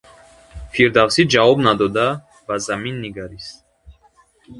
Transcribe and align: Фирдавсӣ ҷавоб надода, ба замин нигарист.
Фирдавсӣ 0.73 1.21
ҷавоб 1.33 1.57
надода, 1.67 2.07
ба 2.47 2.55
замин 2.67 2.95
нигарист. 3.05 3.55